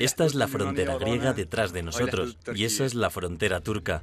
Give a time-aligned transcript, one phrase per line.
[0.00, 4.02] Esta es la frontera griega detrás de nosotros y esa es la frontera turca.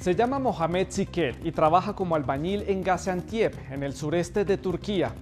[0.00, 5.12] Se llama Mohamed Siker y trabaja como albañil en Gaziantep, en el sureste de Turquía.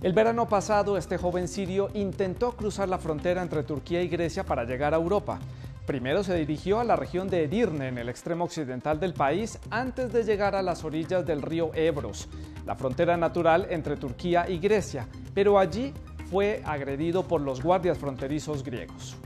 [0.00, 4.64] El verano pasado, este joven sirio intentó cruzar la frontera entre Turquía y Grecia para
[4.64, 5.40] llegar a Europa.
[5.86, 10.12] Primero se dirigió a la región de Edirne, en el extremo occidental del país, antes
[10.12, 12.28] de llegar a las orillas del río Ebros,
[12.66, 15.92] la frontera natural entre Turquía y Grecia, pero allí
[16.30, 19.16] fue agredido por los guardias fronterizos griegos.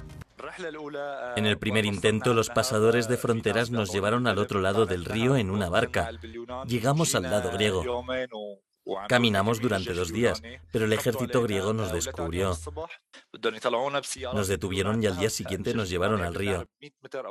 [1.36, 5.36] En el primer intento, los pasadores de fronteras nos llevaron al otro lado del río
[5.36, 6.10] en una barca.
[6.66, 8.04] Llegamos al lado griego.
[9.08, 12.56] Caminamos durante dos días, pero el ejército griego nos descubrió.
[14.34, 16.68] Nos detuvieron y al día siguiente nos llevaron al río.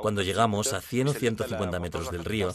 [0.00, 2.52] Cuando llegamos a 100 o 150 metros del río,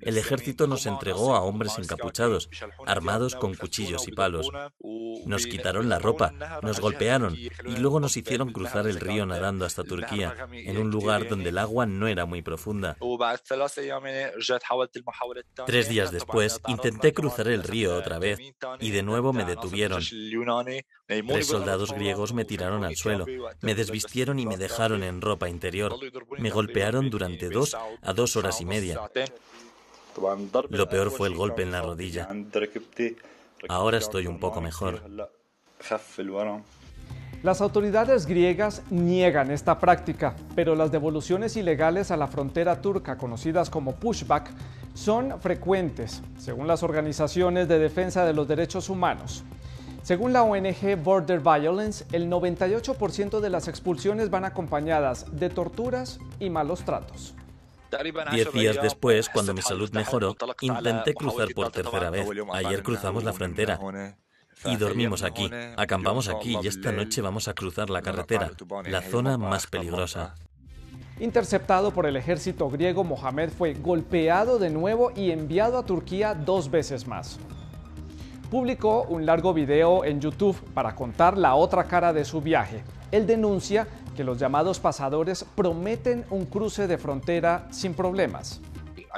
[0.00, 2.48] el ejército nos entregó a hombres encapuchados,
[2.86, 4.48] armados con cuchillos y palos.
[5.26, 9.84] Nos quitaron la ropa, nos golpearon y luego nos hicieron cruzar el río nadando hasta
[9.84, 12.96] Turquía, en un lugar donde el agua no era muy profunda.
[15.66, 18.27] Tres días después intenté cruzar el río otra vez
[18.80, 20.02] y de nuevo me detuvieron.
[21.06, 23.26] Tres soldados griegos me tiraron al suelo,
[23.62, 25.94] me desvistieron y me dejaron en ropa interior.
[26.38, 29.00] Me golpearon durante dos a dos horas y media.
[30.70, 32.28] Lo peor fue el golpe en la rodilla.
[33.68, 35.02] Ahora estoy un poco mejor.
[37.42, 43.70] Las autoridades griegas niegan esta práctica, pero las devoluciones ilegales a la frontera turca, conocidas
[43.70, 44.50] como pushback,
[44.98, 49.44] son frecuentes, según las organizaciones de defensa de los derechos humanos.
[50.02, 56.50] Según la ONG Border Violence, el 98% de las expulsiones van acompañadas de torturas y
[56.50, 57.34] malos tratos.
[58.32, 62.28] Diez días después, cuando mi salud mejoró, intenté cruzar por tercera vez.
[62.52, 63.78] Ayer cruzamos la frontera.
[64.64, 68.50] Y dormimos aquí, acampamos aquí y esta noche vamos a cruzar la carretera,
[68.84, 70.34] la zona más peligrosa.
[71.20, 76.70] Interceptado por el ejército griego, Mohamed fue golpeado de nuevo y enviado a Turquía dos
[76.70, 77.40] veces más.
[78.52, 82.84] Publicó un largo video en YouTube para contar la otra cara de su viaje.
[83.10, 88.60] Él denuncia que los llamados pasadores prometen un cruce de frontera sin problemas.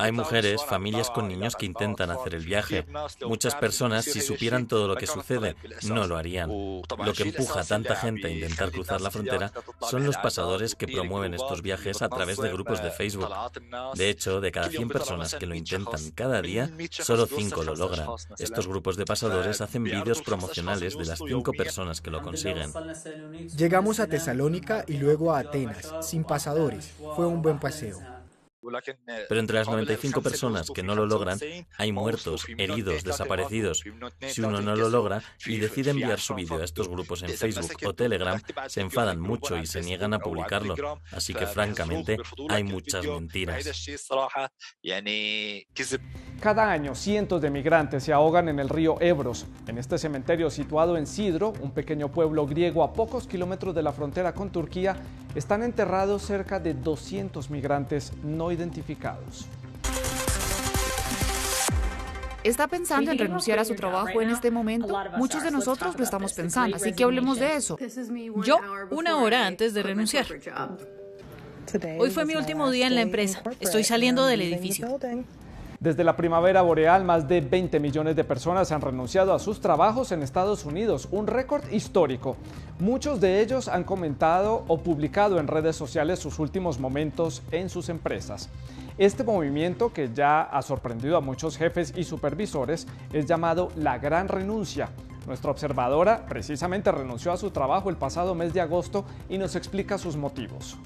[0.01, 2.87] Hay mujeres, familias con niños que intentan hacer el viaje.
[3.27, 6.49] Muchas personas, si supieran todo lo que sucede, no lo harían.
[6.49, 9.53] Lo que empuja a tanta gente a intentar cruzar la frontera
[9.89, 13.29] son los pasadores que promueven estos viajes a través de grupos de Facebook.
[13.95, 18.09] De hecho, de cada 100 personas que lo intentan cada día, solo 5 lo logran.
[18.39, 22.73] Estos grupos de pasadores hacen vídeos promocionales de las 5 personas que lo consiguen.
[23.57, 26.93] Llegamos a Tesalónica y luego a Atenas, sin pasadores.
[27.17, 28.20] Fue un buen paseo.
[29.29, 31.39] Pero entre las 95 personas que no lo logran,
[31.77, 33.83] hay muertos, heridos, desaparecidos.
[34.27, 37.81] Si uno no lo logra y decide enviar su vídeo a estos grupos en Facebook
[37.87, 41.01] o Telegram, se enfadan mucho y se niegan a publicarlo.
[41.11, 42.19] Así que francamente
[42.49, 43.65] hay muchas mentiras.
[46.41, 49.47] Cada año cientos de migrantes se ahogan en el río Ebros.
[49.67, 53.93] En este cementerio situado en Sidro, un pequeño pueblo griego a pocos kilómetros de la
[53.93, 54.97] frontera con Turquía,
[55.35, 59.47] están enterrados cerca de 200 migrantes no identificados.
[62.43, 64.97] ¿Está pensando en renunciar a su trabajo en este momento?
[65.17, 67.79] Muchos de nosotros lo estamos pensando, así que hablemos de eso.
[68.43, 68.59] Yo,
[68.91, 70.27] una hora antes de renunciar.
[71.99, 73.43] Hoy fue mi último día en la empresa.
[73.61, 74.99] Estoy saliendo del edificio.
[75.81, 80.13] Desde la primavera boreal, más de 20 millones de personas han renunciado a sus trabajos
[80.13, 82.37] en Estados Unidos, un récord histórico.
[82.79, 87.89] Muchos de ellos han comentado o publicado en redes sociales sus últimos momentos en sus
[87.89, 88.51] empresas.
[88.99, 94.29] Este movimiento, que ya ha sorprendido a muchos jefes y supervisores, es llamado la gran
[94.29, 94.91] renuncia.
[95.27, 99.97] Nuestra observadora precisamente renunció a su trabajo el pasado mes de agosto y nos explica
[99.97, 100.77] sus motivos.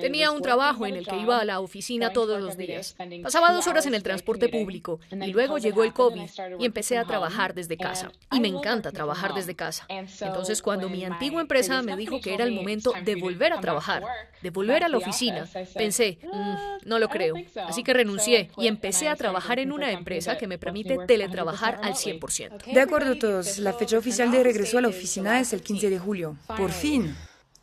[0.00, 2.96] Tenía un trabajo en el que iba a la oficina todos los días.
[3.22, 6.28] Pasaba dos horas en el transporte público y luego llegó el COVID
[6.58, 8.12] y empecé a trabajar desde casa.
[8.32, 9.86] Y me encanta trabajar desde casa.
[9.88, 14.02] Entonces cuando mi antigua empresa me dijo que era el momento de volver a trabajar,
[14.42, 17.34] de volver a la oficina, pensé, mm, no lo creo.
[17.66, 21.94] Así que renuncié y empecé a trabajar en una empresa que me permite teletrabajar al
[21.94, 22.72] 100%.
[22.72, 25.98] De acuerdo todos, la fecha oficial de regreso a la oficina es el 15 de
[25.98, 26.36] julio.
[26.56, 27.14] Por fin.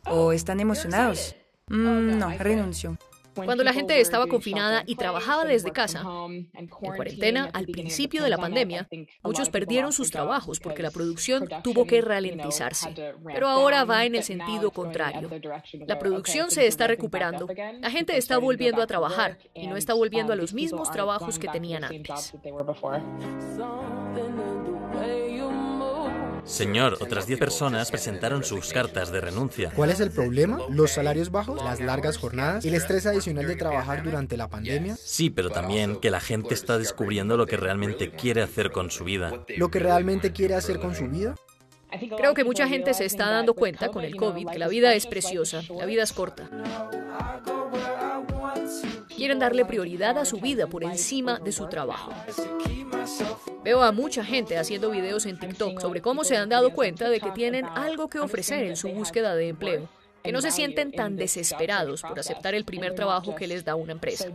[0.04, 1.34] ¿O están emocionados?
[1.68, 2.98] Mm, no, renuncio.
[3.44, 8.38] Cuando la gente estaba confinada y trabajaba desde casa, en cuarentena, al principio de la
[8.38, 8.88] pandemia,
[9.22, 12.94] muchos perdieron sus trabajos porque la producción tuvo que ralentizarse.
[13.24, 15.30] Pero ahora va en el sentido contrario.
[15.86, 17.46] La producción se está recuperando.
[17.80, 21.48] La gente está volviendo a trabajar y no está volviendo a los mismos trabajos que
[21.48, 22.34] tenían antes.
[26.44, 29.70] Señor, otras 10 personas presentaron sus cartas de renuncia.
[29.74, 30.58] ¿Cuál es el problema?
[30.70, 31.62] ¿Los salarios bajos?
[31.62, 32.64] ¿Las largas jornadas?
[32.64, 34.96] ¿El estrés adicional de trabajar durante la pandemia?
[34.96, 39.04] Sí, pero también que la gente está descubriendo lo que realmente quiere hacer con su
[39.04, 39.44] vida.
[39.56, 41.34] ¿Lo que realmente quiere hacer con su vida?
[42.16, 45.06] Creo que mucha gente se está dando cuenta con el COVID que la vida es
[45.06, 46.50] preciosa, la vida es corta.
[49.16, 52.12] Quieren darle prioridad a su vida por encima de su trabajo.
[53.64, 57.20] Veo a mucha gente haciendo videos en TikTok sobre cómo se han dado cuenta de
[57.20, 59.88] que tienen algo que ofrecer en su búsqueda de empleo
[60.22, 63.92] que no se sienten tan desesperados por aceptar el primer trabajo que les da una
[63.92, 64.26] empresa.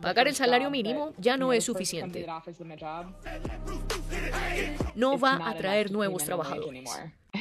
[0.00, 2.26] Pagar el salario mínimo ya no es suficiente.
[4.94, 6.90] No va a atraer nuevos trabajadores.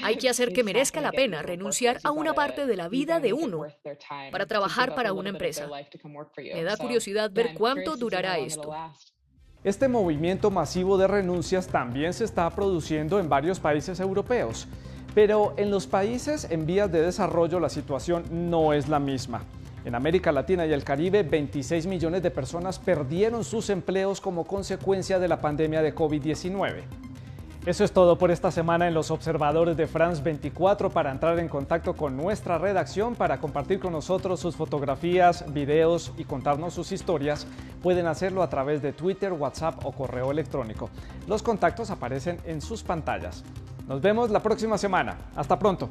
[0.03, 3.33] Hay que hacer que merezca la pena renunciar a una parte de la vida de
[3.33, 3.65] uno
[4.31, 5.67] para trabajar para una empresa.
[6.37, 8.73] Me da curiosidad ver cuánto durará esto.
[9.63, 14.67] Este movimiento masivo de renuncias también se está produciendo en varios países europeos.
[15.15, 19.43] Pero en los países en vías de desarrollo la situación no es la misma.
[19.85, 25.17] En América Latina y el Caribe, 26 millones de personas perdieron sus empleos como consecuencia
[25.17, 26.83] de la pandemia de COVID-19.
[27.65, 30.89] Eso es todo por esta semana en los observadores de France 24.
[30.89, 36.25] Para entrar en contacto con nuestra redacción, para compartir con nosotros sus fotografías, videos y
[36.25, 37.47] contarnos sus historias,
[37.81, 40.89] pueden hacerlo a través de Twitter, WhatsApp o correo electrónico.
[41.25, 43.45] Los contactos aparecen en sus pantallas.
[43.87, 45.15] Nos vemos la próxima semana.
[45.33, 45.87] Hasta pronto.